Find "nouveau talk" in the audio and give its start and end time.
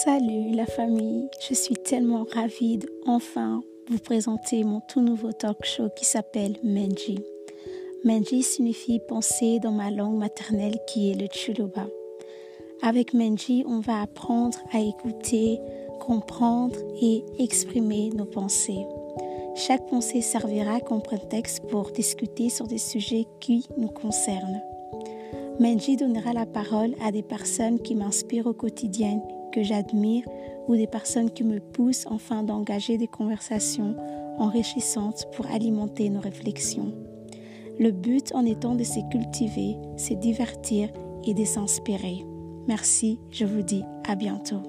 5.02-5.62